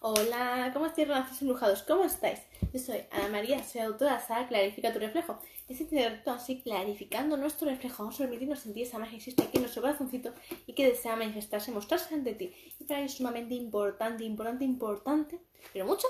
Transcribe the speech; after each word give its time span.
Hola, 0.00 0.70
¿cómo 0.72 0.86
estáis, 0.86 1.08
renacidos 1.08 1.42
embrujados? 1.42 1.82
¿Cómo 1.82 2.04
estáis? 2.04 2.38
Yo 2.72 2.78
soy 2.78 3.00
Ana 3.10 3.30
María, 3.30 3.64
soy 3.64 3.80
autora 3.80 4.24
de 4.28 4.46
Clarifica 4.46 4.92
tu 4.92 5.00
reflejo. 5.00 5.40
Este 5.68 6.08
reto 6.08 6.30
así, 6.30 6.60
clarificando 6.60 7.36
nuestro 7.36 7.68
reflejo, 7.68 8.04
vamos 8.04 8.14
a 8.14 8.18
permitirnos 8.18 8.60
sentir 8.60 8.84
esa 8.84 9.00
magia 9.00 9.10
que 9.10 9.16
existe 9.16 9.42
aquí 9.42 9.56
en 9.56 9.62
nuestro 9.62 9.82
corazoncito 9.82 10.32
y 10.68 10.74
que 10.74 10.86
desea 10.86 11.16
manifestarse, 11.16 11.72
mostrarse 11.72 12.14
ante 12.14 12.32
ti. 12.34 12.52
Y 12.78 12.84
para 12.84 13.00
ello 13.00 13.06
es 13.06 13.14
sumamente 13.14 13.56
importante, 13.56 14.22
importante, 14.22 14.64
importante, 14.64 15.40
pero 15.72 15.84
mucho, 15.84 16.06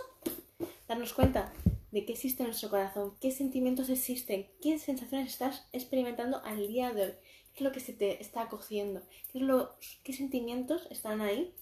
darnos 0.87 1.15
cuenta 1.15 1.51
de 1.91 2.05
qué 2.05 2.13
existe 2.13 2.43
en 2.43 2.51
nuestro 2.51 2.69
corazón, 2.69 3.17
qué 3.23 3.31
sentimientos 3.31 3.89
existen, 3.89 4.51
qué 4.61 4.79
sensaciones 4.79 5.33
estás 5.33 5.67
experimentando 5.73 6.43
al 6.45 6.69
día 6.69 6.93
de 6.93 7.05
hoy, 7.05 7.13
qué 7.55 7.61
es 7.61 7.63
lo 7.63 7.73
que 7.73 7.81
se 7.81 7.95
te 7.95 8.21
está 8.21 8.51
lo, 9.41 9.77
qué 10.05 10.13
sentimientos 10.13 10.87
están 10.91 11.23
ahí 11.23 11.55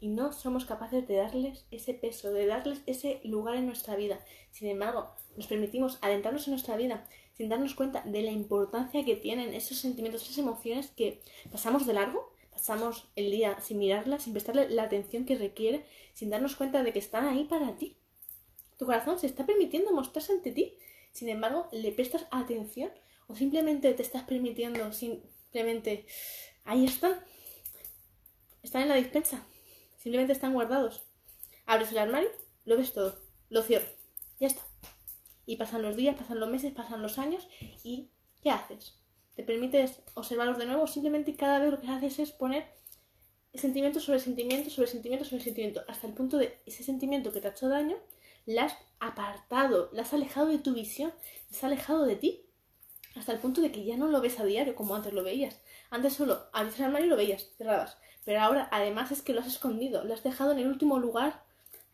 y 0.00 0.08
no 0.08 0.32
somos 0.32 0.64
capaces 0.64 1.06
de 1.06 1.16
darles 1.16 1.66
ese 1.70 1.94
peso, 1.94 2.32
de 2.32 2.46
darles 2.46 2.82
ese 2.86 3.20
lugar 3.24 3.56
en 3.56 3.66
nuestra 3.66 3.96
vida. 3.96 4.20
Sin 4.50 4.68
embargo, 4.68 5.14
nos 5.36 5.46
permitimos 5.46 5.98
adentrarnos 6.00 6.46
en 6.46 6.52
nuestra 6.52 6.76
vida 6.76 7.06
sin 7.38 7.48
darnos 7.48 7.74
cuenta 7.74 8.02
de 8.04 8.22
la 8.22 8.32
importancia 8.32 9.04
que 9.04 9.14
tienen 9.14 9.54
esos 9.54 9.78
sentimientos, 9.78 10.22
esas 10.22 10.38
emociones 10.38 10.88
que 10.88 11.22
pasamos 11.52 11.86
de 11.86 11.92
largo, 11.92 12.32
pasamos 12.50 13.08
el 13.14 13.30
día 13.30 13.60
sin 13.60 13.78
mirarlas, 13.78 14.24
sin 14.24 14.32
prestarle 14.32 14.68
la 14.68 14.82
atención 14.82 15.24
que 15.24 15.38
requiere, 15.38 15.86
sin 16.14 16.30
darnos 16.30 16.56
cuenta 16.56 16.82
de 16.82 16.92
que 16.92 16.98
están 16.98 17.26
ahí 17.26 17.44
para 17.44 17.76
ti. 17.76 17.96
Tu 18.76 18.86
corazón 18.86 19.20
se 19.20 19.28
está 19.28 19.46
permitiendo 19.46 19.92
mostrarse 19.92 20.32
ante 20.32 20.50
ti, 20.50 20.78
sin 21.12 21.28
embargo, 21.28 21.68
le 21.70 21.92
prestas 21.92 22.26
atención 22.32 22.90
o 23.28 23.36
simplemente 23.36 23.94
te 23.94 24.02
estás 24.02 24.24
permitiendo, 24.24 24.92
simplemente, 24.92 26.06
ahí 26.64 26.84
están, 26.84 27.20
están 28.64 28.82
en 28.82 28.88
la 28.88 28.94
dispensa, 28.96 29.46
Simplemente 29.98 30.32
están 30.32 30.54
guardados. 30.54 31.02
Abres 31.66 31.92
el 31.92 31.98
armario, 31.98 32.30
lo 32.64 32.76
ves 32.76 32.92
todo, 32.92 33.20
lo 33.50 33.62
cierro. 33.62 33.86
Ya 34.40 34.46
está. 34.46 34.62
Y 35.44 35.56
pasan 35.56 35.82
los 35.82 35.96
días, 35.96 36.16
pasan 36.16 36.40
los 36.40 36.48
meses, 36.48 36.72
pasan 36.72 37.02
los 37.02 37.18
años 37.18 37.46
y 37.84 38.10
¿qué 38.42 38.50
haces? 38.50 38.98
¿Te 39.34 39.42
permites 39.42 40.00
observarlos 40.14 40.58
de 40.58 40.66
nuevo? 40.66 40.86
Simplemente 40.86 41.36
cada 41.36 41.58
vez 41.58 41.70
lo 41.70 41.80
que 41.80 41.88
haces 41.88 42.18
es 42.18 42.32
poner 42.32 42.66
sentimiento 43.54 44.00
sobre 44.00 44.20
sentimiento, 44.20 44.70
sobre 44.70 44.88
sentimiento, 44.88 45.24
sobre 45.24 45.42
sentimiento, 45.42 45.82
hasta 45.88 46.06
el 46.06 46.14
punto 46.14 46.38
de 46.38 46.60
ese 46.66 46.84
sentimiento 46.84 47.32
que 47.32 47.40
te 47.40 47.48
ha 47.48 47.50
hecho 47.50 47.68
daño, 47.68 47.96
lo 48.46 48.60
has 48.60 48.76
apartado, 49.00 49.90
lo 49.92 50.00
has 50.00 50.12
alejado 50.12 50.48
de 50.48 50.58
tu 50.58 50.74
visión, 50.74 51.12
lo 51.50 51.56
has 51.56 51.64
alejado 51.64 52.04
de 52.04 52.16
ti, 52.16 52.47
hasta 53.18 53.32
el 53.32 53.38
punto 53.38 53.60
de 53.60 53.72
que 53.72 53.84
ya 53.84 53.96
no 53.96 54.08
lo 54.08 54.20
ves 54.20 54.38
a 54.40 54.44
diario 54.44 54.74
como 54.74 54.94
antes 54.94 55.12
lo 55.12 55.22
veías. 55.22 55.60
Antes 55.90 56.14
solo 56.14 56.48
abrías 56.52 56.78
el 56.78 56.86
armario 56.86 57.06
y 57.06 57.10
lo 57.10 57.16
veías, 57.16 57.50
cerrabas. 57.56 57.98
Pero 58.24 58.40
ahora 58.40 58.68
además 58.70 59.10
es 59.10 59.22
que 59.22 59.32
lo 59.32 59.40
has 59.40 59.46
escondido, 59.46 60.04
lo 60.04 60.14
has 60.14 60.22
dejado 60.22 60.52
en 60.52 60.58
el 60.58 60.68
último 60.68 60.98
lugar, 60.98 61.42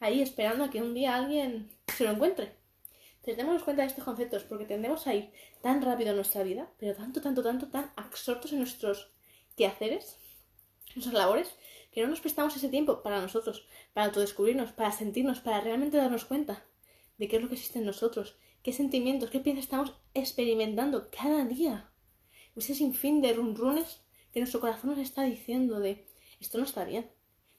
ahí 0.00 0.20
esperando 0.20 0.64
a 0.64 0.70
que 0.70 0.83
un 0.83 0.94
día 0.94 1.14
alguien 1.14 1.70
se 1.86 2.05
lo 2.05 2.11
encuentre. 2.11 2.56
Tenemos 3.22 3.62
cuenta 3.62 3.83
de 3.83 3.89
estos 3.89 4.05
conceptos 4.05 4.42
porque 4.44 4.66
tendemos 4.66 5.06
a 5.06 5.14
ir 5.14 5.31
tan 5.62 5.81
rápido 5.81 6.11
en 6.11 6.16
nuestra 6.16 6.42
vida, 6.42 6.69
pero 6.78 6.94
tanto, 6.94 7.22
tanto, 7.22 7.42
tanto, 7.42 7.69
tan 7.69 7.91
absortos 7.97 8.53
en 8.53 8.59
nuestros 8.59 9.11
quehaceres, 9.56 10.19
nuestras 10.94 11.14
labores, 11.14 11.55
que 11.91 12.03
no 12.03 12.09
nos 12.09 12.20
prestamos 12.20 12.55
ese 12.56 12.69
tiempo 12.69 13.03
para 13.03 13.22
nosotros, 13.22 13.66
para 13.94 14.06
autodescubrirnos, 14.09 14.72
para 14.72 14.92
sentirnos, 14.92 15.41
para 15.41 15.61
realmente 15.61 15.97
darnos 15.97 16.25
cuenta 16.27 16.64
de 17.16 17.28
qué 17.28 17.36
es 17.36 17.42
lo 17.42 17.48
que 17.48 17.55
existe 17.55 17.78
en 17.78 17.86
nosotros, 17.86 18.36
qué 18.65 18.73
sentimientos, 18.73 19.31
qué 19.31 19.41
piezas 19.41 19.65
estamos 19.65 19.93
experimentando 20.15 21.11
cada 21.11 21.45
día. 21.45 21.93
Ese 22.57 22.75
sinfín 22.75 23.21
de 23.21 23.34
runrunes 23.34 24.01
que 24.33 24.41
nuestro 24.41 24.59
corazón 24.59 24.91
nos 24.91 24.98
está 24.98 25.23
diciendo 25.23 25.81
de 25.81 26.06
esto 26.41 26.59
no 26.59 26.65
está 26.65 26.84
bien. 26.84 27.11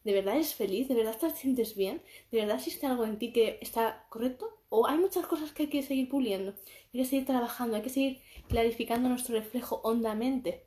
¿De 0.04 0.14
verdad 0.14 0.36
eres 0.36 0.56
feliz? 0.56 0.88
¿De 0.88 0.96
verdad 0.96 1.18
te 1.18 1.30
sientes 1.30 1.76
bien? 1.76 2.02
¿De 2.32 2.40
verdad 2.40 2.58
existe 2.58 2.88
algo 2.88 3.06
en 3.06 3.20
ti 3.20 3.32
que 3.32 3.60
está 3.62 4.08
correcto? 4.10 4.64
¿O 4.70 4.88
hay 4.88 4.98
muchas 4.98 5.28
cosas 5.28 5.52
que 5.52 5.64
hay 5.64 5.70
que 5.70 5.84
seguir 5.84 6.10
puliendo? 6.10 6.56
Hay 6.92 7.02
que 7.02 7.06
seguir 7.06 7.26
trabajando, 7.26 7.76
hay 7.76 7.84
que 7.84 7.90
seguir 7.90 8.22
clarificando 8.50 9.08
nuestro 9.08 9.36
reflejo 9.36 9.82
hondamente. 9.84 10.66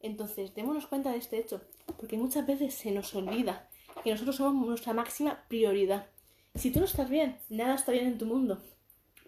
Entonces, 0.00 0.54
démonos 0.54 0.88
cuenta 0.88 1.12
de 1.12 1.18
este 1.18 1.38
hecho, 1.38 1.60
porque 1.98 2.18
muchas 2.18 2.46
veces 2.46 2.74
se 2.74 2.90
nos 2.90 3.14
olvida 3.14 3.68
que 4.02 4.10
nosotros 4.10 4.36
somos 4.36 4.66
nuestra 4.66 4.92
máxima 4.92 5.44
prioridad. 5.48 6.10
Si 6.56 6.72
tú 6.72 6.80
no 6.80 6.86
estás 6.86 7.08
bien, 7.08 7.38
nada 7.48 7.76
está 7.76 7.92
bien 7.92 8.06
en 8.06 8.18
tu 8.18 8.26
mundo. 8.26 8.60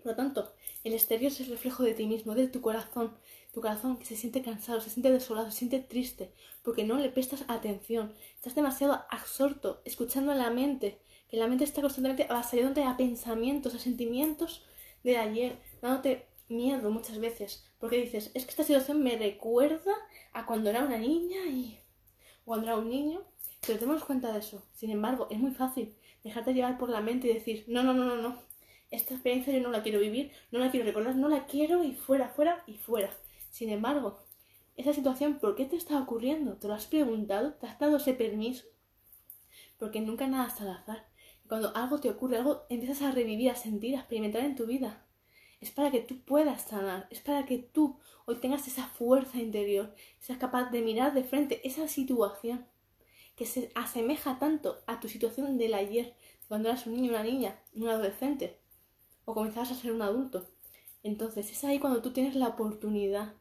Por 0.02 0.12
lo 0.12 0.16
tanto, 0.16 0.52
el 0.82 0.94
exterior 0.94 1.30
es 1.30 1.40
el 1.40 1.48
reflejo 1.48 1.82
de 1.82 1.94
ti 1.94 2.06
mismo, 2.06 2.34
de 2.34 2.48
tu 2.48 2.60
corazón, 2.60 3.16
tu 3.52 3.60
corazón 3.60 3.98
que 3.98 4.04
se 4.04 4.16
siente 4.16 4.42
cansado, 4.42 4.80
se 4.80 4.90
siente 4.90 5.10
desolado, 5.10 5.50
se 5.50 5.58
siente 5.58 5.80
triste, 5.80 6.32
porque 6.62 6.84
no 6.84 6.96
le 6.96 7.10
prestas 7.10 7.44
atención, 7.48 8.14
estás 8.36 8.54
demasiado 8.54 9.04
absorto, 9.10 9.82
escuchando 9.84 10.32
a 10.32 10.36
la 10.36 10.50
mente, 10.50 10.98
que 11.28 11.36
la 11.36 11.46
mente 11.46 11.64
está 11.64 11.80
constantemente 11.82 12.26
avasallándote 12.30 12.84
a 12.84 12.96
pensamientos, 12.96 13.74
a 13.74 13.78
sentimientos 13.78 14.64
de 15.04 15.16
ayer, 15.16 15.58
dándote 15.82 16.26
miedo 16.48 16.90
muchas 16.90 17.18
veces, 17.18 17.64
porque 17.78 18.00
dices, 18.02 18.30
es 18.34 18.44
que 18.44 18.50
esta 18.50 18.64
situación 18.64 19.02
me 19.02 19.16
recuerda 19.16 19.92
a 20.32 20.46
cuando 20.46 20.70
era 20.70 20.84
una 20.84 20.98
niña 20.98 21.44
y 21.46 21.78
cuando 22.44 22.66
era 22.66 22.76
un 22.76 22.88
niño, 22.88 23.22
pero 23.66 23.78
tenemos 23.78 24.04
cuenta 24.04 24.32
de 24.32 24.40
eso. 24.40 24.62
Sin 24.74 24.90
embargo, 24.90 25.28
es 25.30 25.38
muy 25.38 25.52
fácil 25.52 25.94
dejarte 26.24 26.54
llevar 26.54 26.78
por 26.78 26.88
la 26.88 27.00
mente 27.00 27.28
y 27.28 27.34
decir, 27.34 27.64
no, 27.68 27.82
no, 27.82 27.94
no, 27.94 28.04
no, 28.04 28.16
no, 28.16 28.42
esta 28.90 29.14
experiencia 29.14 29.52
yo 29.52 29.60
no 29.60 29.70
la 29.70 29.82
quiero 29.82 30.00
vivir, 30.00 30.32
no 30.50 30.58
la 30.58 30.70
quiero 30.70 30.86
recordar, 30.86 31.16
no 31.16 31.28
la 31.28 31.46
quiero 31.46 31.84
y 31.84 31.94
fuera, 31.94 32.28
fuera 32.28 32.64
y 32.66 32.74
fuera. 32.74 33.10
Sin 33.50 33.70
embargo, 33.70 34.18
esa 34.76 34.92
situación, 34.92 35.38
¿por 35.38 35.56
qué 35.56 35.66
te 35.66 35.76
está 35.76 36.00
ocurriendo? 36.00 36.56
¿Te 36.56 36.68
lo 36.68 36.74
has 36.74 36.86
preguntado? 36.86 37.54
¿Te 37.54 37.66
has 37.66 37.78
dado 37.78 37.98
ese 37.98 38.14
permiso? 38.14 38.64
Porque 39.78 40.00
nunca 40.00 40.26
nada 40.26 40.48
está 40.48 40.64
al 40.64 40.70
azar. 40.70 41.06
Cuando 41.48 41.74
algo 41.76 41.98
te 41.98 42.08
ocurre, 42.08 42.36
algo 42.38 42.62
empiezas 42.68 43.02
a 43.02 43.10
revivir, 43.10 43.50
a 43.50 43.56
sentir, 43.56 43.96
a 43.96 44.00
experimentar 44.00 44.44
en 44.44 44.54
tu 44.54 44.66
vida. 44.66 45.04
Es 45.60 45.70
para 45.70 45.90
que 45.90 46.00
tú 46.00 46.20
puedas 46.22 46.62
sanar, 46.62 47.06
es 47.10 47.20
para 47.20 47.44
que 47.44 47.58
tú 47.58 47.98
hoy 48.24 48.36
tengas 48.36 48.66
esa 48.66 48.86
fuerza 48.86 49.38
interior, 49.38 49.94
seas 50.18 50.38
capaz 50.38 50.70
de 50.70 50.80
mirar 50.80 51.12
de 51.12 51.24
frente 51.24 51.60
esa 51.66 51.86
situación 51.88 52.66
que 53.36 53.46
se 53.46 53.70
asemeja 53.74 54.38
tanto 54.38 54.82
a 54.86 55.00
tu 55.00 55.08
situación 55.08 55.58
del 55.58 55.74
ayer, 55.74 56.14
cuando 56.48 56.68
eras 56.68 56.86
un 56.86 56.94
niño, 56.94 57.10
una 57.10 57.22
niña, 57.22 57.58
un 57.74 57.88
adolescente, 57.88 58.59
o 59.24 59.34
comenzabas 59.34 59.70
a 59.70 59.74
ser 59.74 59.92
un 59.92 60.02
adulto. 60.02 60.50
Entonces 61.02 61.50
es 61.50 61.64
ahí 61.64 61.78
cuando 61.78 62.02
tú 62.02 62.12
tienes 62.12 62.34
la 62.34 62.48
oportunidad 62.48 63.34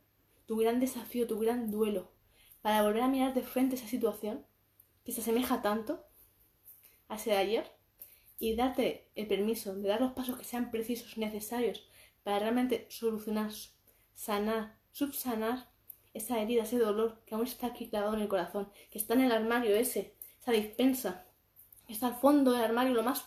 tu 0.46 0.58
gran 0.58 0.80
desafío, 0.80 1.28
tu 1.28 1.38
gran 1.40 1.70
duelo, 1.70 2.12
para 2.62 2.82
volver 2.82 3.04
a 3.04 3.08
mirar 3.08 3.34
de 3.34 3.44
frente 3.44 3.76
esa 3.76 3.88
situación 3.88 4.46
que 5.06 5.12
se 5.12 5.22
asemeja 5.22 5.62
tanto 5.62 6.04
a 7.08 7.16
ese 7.16 7.32
de 7.32 7.38
ayer 7.38 7.72
y 8.40 8.56
darte 8.56 9.12
el 9.16 9.28
permiso 9.28 9.76
de 9.76 9.88
dar 9.88 10.02
los 10.02 10.14
pasos 10.14 10.38
que 10.38 10.46
sean 10.46 10.72
precisos, 10.72 11.18
necesarios 11.18 11.88
para 12.24 12.40
realmente 12.40 12.88
solucionar, 12.90 13.52
sanar, 14.14 14.80
subsanar 14.92 15.70
esa 16.14 16.40
herida, 16.40 16.64
ese 16.64 16.80
dolor 16.80 17.22
que 17.26 17.36
aún 17.36 17.46
está 17.46 17.68
aquí 17.68 17.90
clavado 17.90 18.16
en 18.16 18.22
el 18.22 18.28
corazón, 18.28 18.72
que 18.90 18.98
está 18.98 19.14
en 19.14 19.22
el 19.22 19.32
armario 19.32 19.76
ese, 19.76 20.16
esa 20.42 20.52
dispensa, 20.52 21.26
que 21.86 21.94
está 21.94 22.08
al 22.08 22.16
fondo 22.16 22.52
del 22.54 22.64
armario, 22.64 22.94
lo 22.94 23.04
más 23.04 23.26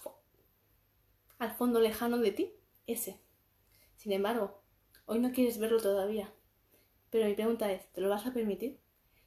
al 1.42 1.50
fondo 1.50 1.80
lejano 1.80 2.18
de 2.18 2.30
ti, 2.30 2.52
ese. 2.86 3.18
Sin 3.96 4.12
embargo, 4.12 4.62
hoy 5.06 5.18
no 5.18 5.32
quieres 5.32 5.58
verlo 5.58 5.82
todavía, 5.82 6.32
pero 7.10 7.26
mi 7.26 7.34
pregunta 7.34 7.72
es, 7.72 7.92
¿te 7.92 8.00
lo 8.00 8.08
vas 8.08 8.26
a 8.26 8.32
permitir? 8.32 8.78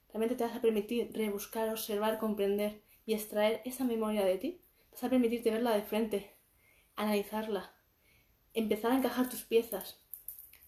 ¿Realmente 0.07 0.35
te 0.35 0.45
vas 0.45 0.55
a 0.55 0.61
permitir 0.61 1.11
rebuscar, 1.11 1.67
observar, 1.67 2.17
comprender 2.17 2.81
y 3.05 3.15
extraer 3.15 3.61
esa 3.65 3.83
memoria 3.83 4.23
de 4.23 4.37
ti? 4.37 4.61
¿Vas 4.93 5.03
a 5.03 5.09
permitirte 5.09 5.51
verla 5.51 5.75
de 5.75 5.83
frente, 5.83 6.37
analizarla, 6.95 7.75
empezar 8.53 8.93
a 8.93 8.97
encajar 8.97 9.29
tus 9.29 9.43
piezas 9.43 10.01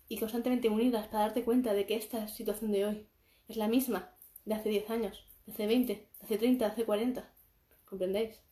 y 0.10 0.20
constantemente 0.20 0.68
unirlas 0.68 1.08
para 1.08 1.28
darte 1.28 1.46
cuenta 1.46 1.74
de 1.74 1.86
que 1.86 1.96
esta 1.96 2.28
situación 2.28 2.74
de 2.74 2.86
hoy 2.88 3.08
es 3.48 3.56
la 3.56 3.70
misma 3.70 4.14
de 4.44 4.56
hace 4.56 4.68
10 4.68 4.90
años, 4.90 5.26
de 5.46 5.54
hace 5.54 5.66
20, 5.66 5.94
de 5.94 6.26
hace 6.26 6.38
30, 6.38 6.66
de 6.66 6.72
hace 6.74 6.84
40? 6.84 7.34
¿Comprendéis? 7.86 8.47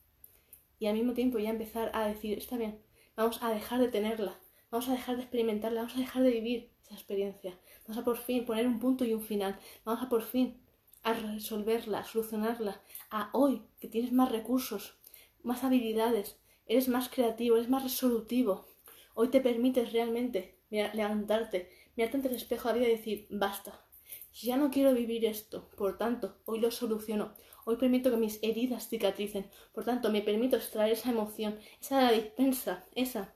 Y 0.86 0.88
al 0.88 0.94
mismo 0.94 1.14
tiempo 1.14 1.40
ya 1.40 1.50
empezar 1.50 1.90
a 1.96 2.06
decir, 2.06 2.38
está 2.38 2.58
bien, 2.58 2.80
vamos 3.16 3.42
a 3.42 3.50
dejar 3.50 3.80
de 3.80 3.88
tenerla, 3.88 4.40
vamos 4.70 4.88
a 4.88 4.92
dejar 4.92 5.16
de 5.16 5.24
experimentarla, 5.24 5.82
vamos 5.82 5.96
a 5.96 6.00
dejar 6.00 6.22
de 6.22 6.30
vivir 6.30 6.74
esa 6.84 6.94
experiencia, 6.94 7.60
Vamos 7.88 7.98
a 7.98 8.06
por 8.06 8.18
fin 8.18 8.46
poner 8.46 8.68
un 8.68 8.78
punto 8.78 9.04
y 9.04 9.12
un 9.16 9.24
final. 9.24 9.58
Vamos 9.84 10.04
a 10.04 10.10
por 10.10 10.22
fin 10.22 10.62
a 11.02 11.14
resolverla, 11.14 12.02
a 12.02 12.04
solucionarla. 12.04 12.84
A 13.10 13.32
hoy, 13.34 13.64
que 13.80 13.88
tienes 13.88 14.12
más 14.12 14.32
recursos, 14.32 15.00
más 15.42 15.64
habilidades, 15.64 16.40
eres 16.68 16.88
más 16.88 17.10
creativo, 17.10 17.56
eres 17.56 17.68
más 17.68 17.82
resolutivo. 17.82 18.68
Hoy 19.16 19.30
te 19.30 19.42
permites 19.42 19.92
realmente 19.92 20.60
levantarte, 20.70 21.68
mirarte 21.96 22.18
ante 22.18 22.30
el 22.30 22.36
espejo 22.36 22.68
de 22.68 22.74
la 22.76 22.80
vida 22.80 22.90
y 22.90 22.98
decir, 22.98 23.28
basta. 23.32 23.88
Ya 24.34 24.56
no 24.56 24.70
quiero 24.70 24.94
vivir 24.94 25.26
esto, 25.26 25.72
por 25.78 25.98
tanto, 25.98 26.38
hoy 26.46 26.60
lo 26.60 26.70
soluciono. 26.70 27.34
Hoy 27.66 27.76
permito 27.76 28.10
que 28.10 28.18
mis 28.18 28.40
heridas 28.42 28.88
cicatricen. 28.88 29.50
Por 29.74 29.84
tanto, 29.84 30.10
me 30.10 30.22
permito 30.22 30.56
extraer 30.56 30.94
esa 30.94 31.10
emoción, 31.12 31.60
esa 31.82 32.10
dispensa, 32.12 32.86
esa, 32.96 33.36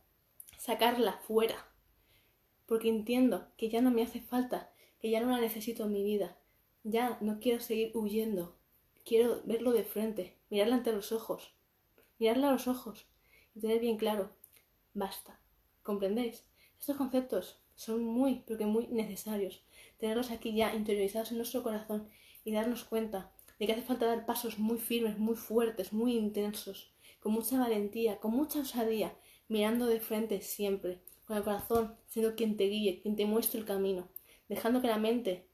sacarla 0.57 1.19
fuera 1.27 1.69
porque 2.69 2.87
entiendo 2.87 3.47
que 3.57 3.67
ya 3.67 3.81
no 3.81 3.89
me 3.89 4.03
hace 4.03 4.21
falta, 4.21 4.71
que 4.99 5.09
ya 5.09 5.19
no 5.21 5.31
la 5.31 5.41
necesito 5.41 5.85
en 5.85 5.91
mi 5.91 6.03
vida. 6.03 6.37
Ya 6.83 7.17
no 7.19 7.39
quiero 7.39 7.59
seguir 7.59 7.91
huyendo. 7.97 8.55
Quiero 9.03 9.41
verlo 9.43 9.71
de 9.71 9.83
frente, 9.83 10.37
mirarla 10.51 10.75
ante 10.75 10.93
los 10.93 11.11
ojos, 11.11 11.55
mirarla 12.19 12.49
a 12.49 12.51
los 12.51 12.67
ojos 12.67 13.07
y 13.55 13.59
tener 13.59 13.79
bien 13.79 13.97
claro, 13.97 14.35
basta. 14.93 15.41
¿Comprendéis? 15.81 16.45
Estos 16.79 16.95
conceptos 16.95 17.59
son 17.73 18.03
muy, 18.03 18.43
pero 18.45 18.59
que 18.59 18.67
muy 18.67 18.85
necesarios. 18.89 19.63
Tenerlos 19.97 20.29
aquí 20.29 20.55
ya 20.55 20.75
interiorizados 20.75 21.31
en 21.31 21.37
nuestro 21.37 21.63
corazón 21.63 22.07
y 22.43 22.51
darnos 22.51 22.83
cuenta 22.83 23.33
de 23.59 23.65
que 23.65 23.73
hace 23.73 23.81
falta 23.81 24.05
dar 24.05 24.25
pasos 24.25 24.57
muy 24.57 24.77
firmes, 24.77 25.17
muy 25.17 25.35
fuertes, 25.35 25.91
muy 25.91 26.15
intensos, 26.15 26.93
con 27.19 27.33
mucha 27.33 27.59
valentía, 27.59 28.17
con 28.17 28.31
mucha 28.31 28.61
osadía, 28.61 29.13
mirando 29.49 29.85
de 29.85 29.99
frente 29.99 30.41
siempre, 30.41 31.01
con 31.25 31.37
el 31.37 31.43
corazón 31.43 31.95
siendo 32.07 32.35
quien 32.35 32.55
te 32.55 32.65
guíe, 32.65 33.01
quien 33.01 33.15
te 33.15 33.25
muestre 33.25 33.59
el 33.59 33.65
camino, 33.65 34.07
dejando 34.47 34.81
que 34.81 34.87
la 34.87 34.97
mente 34.97 35.45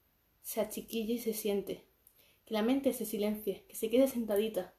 se 0.42 0.62
achiquille 0.62 1.13
y 1.13 1.19
se 1.19 1.34
siente, 1.34 1.84
que 2.46 2.54
la 2.54 2.62
mente 2.62 2.94
se 2.94 3.06
silencie, 3.06 3.66
que 3.68 3.75
se 3.75 3.90
quede 3.90 4.08
sentadita, 4.08 4.75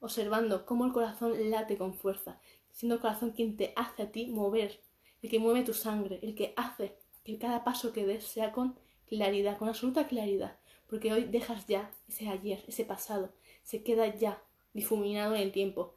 observando 0.00 0.64
cómo 0.64 0.86
el 0.86 0.92
corazón 0.92 1.50
late 1.50 1.76
con 1.76 1.94
fuerza, 1.94 2.40
siendo 2.72 2.94
el 2.94 3.00
corazón 3.02 3.32
quien 3.32 3.56
te 3.56 3.74
hace 3.76 4.02
a 4.02 4.10
ti 4.10 4.26
mover, 4.26 4.80
el 5.20 5.30
que 5.30 5.38
mueve 5.38 5.62
tu 5.62 5.74
sangre, 5.74 6.18
el 6.22 6.34
que 6.34 6.54
hace 6.56 6.96
que 7.24 7.38
cada 7.38 7.64
paso 7.64 7.92
que 7.92 8.06
des 8.06 8.24
sea 8.24 8.52
con 8.52 8.78
claridad, 9.06 9.58
con 9.58 9.68
absoluta 9.68 10.06
claridad, 10.06 10.58
porque 10.88 11.12
hoy 11.12 11.24
dejas 11.24 11.66
ya 11.66 11.90
ese 12.08 12.28
ayer, 12.28 12.64
ese 12.66 12.84
pasado, 12.84 13.32
se 13.62 13.82
queda 13.82 14.14
ya 14.14 14.42
difuminado 14.72 15.34
en 15.34 15.42
el 15.42 15.52
tiempo, 15.52 15.96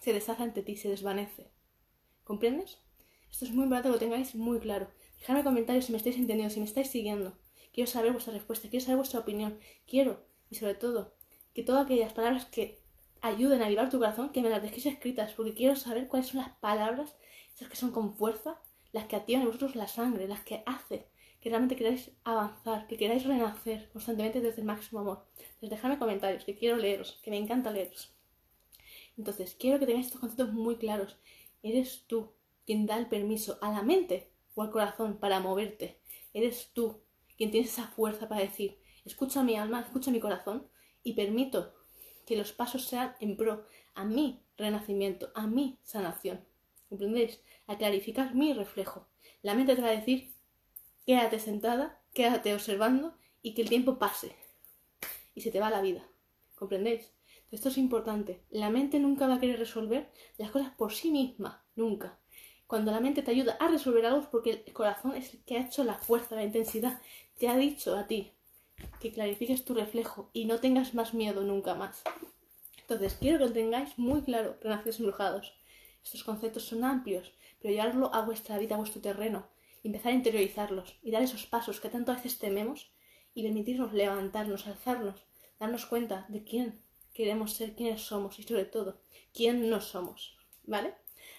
se 0.00 0.12
deshace 0.12 0.42
ante 0.42 0.62
ti, 0.62 0.76
se 0.76 0.88
desvanece. 0.88 1.50
¿Comprendes? 2.24 2.78
Esto 3.30 3.44
es 3.44 3.50
muy 3.52 3.64
importante 3.64 3.88
que 3.88 3.92
lo 3.92 3.98
tengáis 3.98 4.34
muy 4.34 4.58
claro. 4.60 4.90
Dejadme 5.18 5.44
comentarios 5.44 5.86
si 5.86 5.92
me 5.92 5.98
estáis 5.98 6.16
entendiendo, 6.16 6.52
si 6.52 6.60
me 6.60 6.66
estáis 6.66 6.88
siguiendo. 6.88 7.38
Quiero 7.72 7.90
saber 7.90 8.12
vuestra 8.12 8.32
respuesta, 8.32 8.68
quiero 8.68 8.84
saber 8.84 8.96
vuestra 8.96 9.20
opinión. 9.20 9.58
Quiero, 9.86 10.24
y 10.48 10.54
sobre 10.54 10.74
todo, 10.74 11.14
que 11.54 11.62
todas 11.62 11.84
aquellas 11.84 12.12
palabras 12.12 12.46
que 12.46 12.80
ayuden 13.20 13.62
a 13.62 13.66
avivar 13.66 13.90
tu 13.90 13.98
corazón, 13.98 14.30
que 14.30 14.42
me 14.42 14.50
las 14.50 14.62
dejéis 14.62 14.86
escritas, 14.86 15.32
porque 15.34 15.54
quiero 15.54 15.76
saber 15.76 16.08
cuáles 16.08 16.28
son 16.28 16.40
las 16.40 16.50
palabras, 16.58 17.16
esas 17.54 17.68
que 17.68 17.76
son 17.76 17.90
con 17.90 18.14
fuerza, 18.14 18.60
las 18.92 19.06
que 19.06 19.16
activan 19.16 19.42
en 19.42 19.48
vosotros 19.48 19.74
la 19.74 19.88
sangre, 19.88 20.28
las 20.28 20.40
que 20.40 20.62
hacen 20.66 21.04
que 21.46 21.50
realmente 21.50 21.76
queráis 21.76 22.10
avanzar, 22.24 22.88
que 22.88 22.96
queráis 22.96 23.24
renacer 23.24 23.88
constantemente 23.92 24.40
desde 24.40 24.62
el 24.62 24.66
máximo 24.66 24.98
amor. 24.98 25.28
Entonces, 25.38 25.70
dejadme 25.70 25.96
comentarios, 25.96 26.44
que 26.44 26.56
quiero 26.56 26.76
leeros, 26.76 27.20
que 27.22 27.30
me 27.30 27.36
encanta 27.36 27.70
leeros. 27.70 28.12
Entonces, 29.16 29.54
quiero 29.54 29.78
que 29.78 29.86
tengáis 29.86 30.06
estos 30.06 30.20
conceptos 30.20 30.52
muy 30.52 30.74
claros. 30.74 31.16
Eres 31.62 32.02
tú 32.08 32.32
quien 32.64 32.84
da 32.84 32.98
el 32.98 33.06
permiso 33.06 33.58
a 33.62 33.70
la 33.70 33.82
mente 33.82 34.32
o 34.56 34.62
al 34.62 34.72
corazón 34.72 35.18
para 35.20 35.38
moverte. 35.38 36.00
Eres 36.32 36.72
tú 36.72 37.04
quien 37.36 37.52
tienes 37.52 37.70
esa 37.70 37.86
fuerza 37.86 38.28
para 38.28 38.40
decir, 38.40 38.80
escucha 39.04 39.44
mi 39.44 39.54
alma, 39.54 39.82
escucha 39.82 40.10
mi 40.10 40.18
corazón 40.18 40.66
y 41.04 41.12
permito 41.12 41.76
que 42.26 42.36
los 42.36 42.50
pasos 42.50 42.86
sean 42.86 43.14
en 43.20 43.36
pro 43.36 43.68
a 43.94 44.04
mi 44.04 44.42
renacimiento, 44.56 45.30
a 45.36 45.46
mi 45.46 45.78
sanación. 45.84 46.44
¿Comprendéis? 46.88 47.40
A 47.68 47.78
clarificar 47.78 48.34
mi 48.34 48.52
reflejo. 48.52 49.06
La 49.42 49.54
mente 49.54 49.76
te 49.76 49.82
va 49.82 49.90
a 49.90 49.92
decir, 49.96 50.34
quédate 51.06 51.38
sentada, 51.38 52.02
quédate 52.12 52.52
observando 52.52 53.16
y 53.40 53.54
que 53.54 53.62
el 53.62 53.68
tiempo 53.68 53.98
pase. 53.98 54.34
Y 55.34 55.40
se 55.40 55.50
te 55.50 55.60
va 55.60 55.70
la 55.70 55.80
vida. 55.80 56.06
¿Comprendéis? 56.56 57.12
Esto 57.52 57.68
es 57.68 57.78
importante. 57.78 58.42
La 58.50 58.70
mente 58.70 58.98
nunca 58.98 59.28
va 59.28 59.34
a 59.34 59.40
querer 59.40 59.58
resolver 59.58 60.10
las 60.36 60.50
cosas 60.50 60.70
por 60.74 60.92
sí 60.92 61.10
misma. 61.10 61.64
Nunca. 61.76 62.18
Cuando 62.66 62.90
la 62.90 63.00
mente 63.00 63.22
te 63.22 63.30
ayuda 63.30 63.56
a 63.60 63.68
resolver 63.68 64.04
algo 64.04 64.20
es 64.20 64.26
porque 64.26 64.64
el 64.66 64.72
corazón 64.72 65.14
es 65.14 65.32
el 65.32 65.44
que 65.44 65.56
ha 65.56 65.60
hecho 65.60 65.84
la 65.84 65.94
fuerza, 65.94 66.34
la 66.34 66.42
intensidad. 66.42 67.00
Te 67.38 67.48
ha 67.48 67.56
dicho 67.56 67.96
a 67.96 68.08
ti 68.08 68.32
que 69.00 69.12
clarifiques 69.12 69.64
tu 69.64 69.74
reflejo 69.74 70.30
y 70.32 70.46
no 70.46 70.58
tengas 70.58 70.92
más 70.92 71.14
miedo 71.14 71.42
nunca 71.42 71.74
más. 71.74 72.02
Entonces, 72.80 73.16
quiero 73.20 73.38
que 73.38 73.44
lo 73.46 73.52
tengáis 73.52 73.96
muy 73.98 74.22
claro, 74.22 74.56
renacidos 74.60 74.98
embrujados. 74.98 75.54
Estos 76.04 76.24
conceptos 76.24 76.64
son 76.64 76.84
amplios, 76.84 77.32
pero 77.60 77.74
llevarlo 77.74 78.12
a 78.14 78.22
vuestra 78.22 78.58
vida, 78.58 78.74
a 78.74 78.78
vuestro 78.78 79.00
terreno, 79.00 79.46
empezar 79.86 80.12
a 80.12 80.16
interiorizarlos 80.16 80.98
y 81.02 81.10
dar 81.10 81.22
esos 81.22 81.46
pasos 81.46 81.80
que 81.80 81.88
tanto 81.88 82.12
a 82.12 82.16
veces 82.16 82.38
tememos 82.38 82.90
y 83.34 83.42
permitirnos 83.42 83.92
levantarnos, 83.92 84.66
alzarnos, 84.66 85.22
darnos 85.58 85.86
cuenta 85.86 86.26
de 86.28 86.44
quién 86.44 86.82
queremos 87.12 87.52
ser, 87.52 87.74
quiénes 87.74 88.02
somos 88.02 88.38
y 88.38 88.42
sobre 88.42 88.64
todo, 88.64 89.00
quién 89.32 89.68
no 89.70 89.80
somos. 89.80 90.36
¿Vale? 90.64 90.94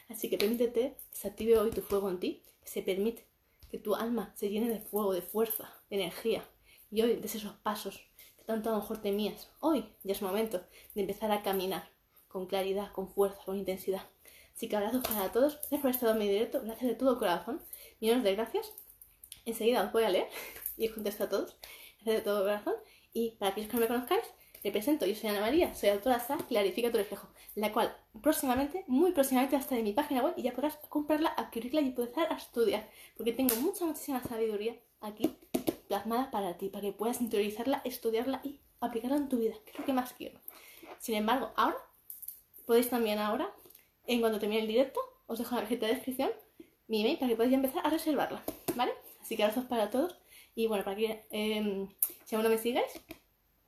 Así 0.09 0.29
que 0.29 0.37
permítete 0.37 0.97
que 1.09 1.17
se 1.17 1.27
active 1.27 1.57
hoy 1.59 1.71
tu 1.71 1.81
fuego 1.81 2.09
en 2.09 2.19
ti, 2.19 2.43
que 2.61 2.69
se 2.69 2.81
permite 2.81 3.27
que 3.69 3.77
tu 3.77 3.95
alma 3.95 4.33
se 4.35 4.49
llene 4.49 4.69
de 4.69 4.79
fuego, 4.79 5.13
de 5.13 5.21
fuerza, 5.21 5.73
de 5.89 5.97
energía. 5.97 6.47
Y 6.89 7.01
hoy 7.01 7.15
des 7.15 7.35
esos 7.35 7.53
pasos 7.55 8.07
que 8.37 8.43
tanto 8.43 8.69
a 8.69 8.73
lo 8.73 8.79
mejor 8.79 9.01
temías. 9.01 9.51
Hoy 9.59 9.93
ya 10.03 10.13
es 10.13 10.21
momento 10.21 10.63
de 10.95 11.01
empezar 11.01 11.31
a 11.31 11.41
caminar 11.41 11.89
con 12.27 12.45
claridad, 12.45 12.91
con 12.91 13.09
fuerza, 13.09 13.43
con 13.45 13.57
intensidad. 13.57 14.03
Así 14.57 14.67
que 14.67 14.75
abrazos 14.75 15.07
para 15.07 15.31
todos. 15.31 15.57
Gracias 15.57 15.81
por 15.81 15.91
estar 15.91 16.09
en 16.09 16.17
mi 16.17 16.27
directo. 16.27 16.61
Gracias 16.63 16.89
de 16.89 16.95
todo 16.95 17.19
corazón. 17.19 17.61
Millones 18.01 18.23
de 18.23 18.33
gracias. 18.33 18.73
Enseguida 19.45 19.83
os 19.83 19.91
voy 19.93 20.03
a 20.03 20.09
leer 20.09 20.27
y 20.77 20.87
os 20.87 20.95
contesto 20.95 21.25
a 21.25 21.29
todos. 21.29 21.55
Gracias 22.01 22.15
de 22.15 22.21
todo 22.21 22.41
corazón. 22.41 22.73
Y 23.13 23.37
para 23.37 23.51
aquellos 23.51 23.69
que 23.69 23.77
no 23.77 23.81
me 23.81 23.87
conozcáis, 23.87 24.25
me 24.63 24.71
presento. 24.71 25.05
Yo 25.05 25.13
soy 25.13 25.29
Ana 25.29 25.41
María, 25.41 25.75
soy 25.75 25.89
autora 25.89 26.17
de 26.17 26.43
Clarifica 26.45 26.91
tu 26.91 26.97
reflejo 26.97 27.29
la 27.53 27.71
cual 27.71 27.95
próximamente, 28.21 28.83
muy 28.87 29.11
próximamente, 29.11 29.55
va 29.55 29.59
a 29.59 29.63
estar 29.63 29.77
en 29.77 29.83
mi 29.83 29.93
página 29.93 30.21
web 30.21 30.33
y 30.37 30.43
ya 30.43 30.53
podrás 30.53 30.77
comprarla, 30.89 31.29
adquirirla 31.29 31.81
y 31.81 31.87
empezar 31.87 32.31
a 32.31 32.37
estudiar. 32.37 32.87
Porque 33.15 33.33
tengo 33.33 33.55
mucha, 33.57 33.85
muchísima 33.85 34.21
sabiduría 34.21 34.75
aquí 35.01 35.35
plasmada 35.87 36.29
para 36.29 36.57
ti, 36.57 36.69
para 36.69 36.81
que 36.81 36.91
puedas 36.91 37.21
interiorizarla, 37.21 37.81
estudiarla 37.83 38.41
y 38.43 38.59
aplicarla 38.79 39.17
en 39.17 39.29
tu 39.29 39.37
vida, 39.37 39.55
que 39.65 39.71
es 39.71 39.79
lo 39.79 39.85
que 39.85 39.93
más 39.93 40.13
quiero. 40.13 40.39
Sin 40.99 41.15
embargo, 41.15 41.51
ahora, 41.55 41.77
podéis 42.67 42.89
también 42.89 43.17
ahora, 43.17 43.51
en 44.07 44.21
cuanto 44.21 44.39
termine 44.39 44.61
el 44.61 44.67
directo, 44.67 44.99
os 45.27 45.37
dejo 45.37 45.51
en 45.51 45.55
la 45.57 45.61
cajita 45.63 45.85
de 45.85 45.93
descripción 45.95 46.31
mi 46.87 47.01
email 47.01 47.17
para 47.17 47.29
que 47.29 47.35
podáis 47.35 47.53
empezar 47.53 47.85
a 47.85 47.89
reservarla, 47.89 48.43
¿vale? 48.75 48.93
Así 49.21 49.35
que 49.35 49.43
abrazos 49.43 49.65
para 49.65 49.89
todos 49.89 50.17
y 50.55 50.67
bueno, 50.67 50.83
para 50.83 50.95
que 50.95 51.25
eh, 51.29 51.87
si 52.25 52.35
aún 52.35 52.43
no 52.43 52.49
me 52.49 52.57
sigáis, 52.57 52.91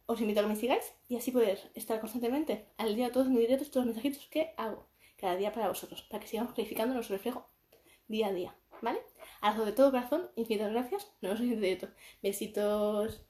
os 0.06 0.21
invito 0.21 0.39
a 0.39 0.44
que 0.44 0.50
me 0.50 0.56
sigáis 0.56 0.94
y 1.07 1.18
así 1.18 1.31
poder 1.31 1.59
estar 1.75 2.00
constantemente 2.00 2.65
al 2.77 2.95
día 2.95 3.07
de 3.07 3.12
todos 3.12 3.27
mis 3.27 3.39
directos, 3.39 3.69
todos 3.69 3.86
los 3.86 3.95
mensajitos 3.95 4.27
que 4.27 4.53
hago 4.57 4.88
cada 5.18 5.36
día 5.36 5.51
para 5.51 5.68
vosotros, 5.68 6.01
para 6.03 6.21
que 6.21 6.27
sigamos 6.27 6.53
clarificando 6.53 6.95
nuestro 6.95 7.18
reflejo 7.18 7.45
día 8.07 8.27
a 8.27 8.33
día, 8.33 8.56
¿vale? 8.81 9.01
Abrazo 9.42 9.65
de 9.65 9.74
todo 9.74 9.92
corazón, 9.92 10.31
infinitas 10.35 10.71
gracias, 10.71 11.12
nos 11.21 11.33
vemos 11.33 11.42
en 11.42 11.53
el 11.53 11.62
directo. 11.62 11.89
Besitos. 12.24 13.28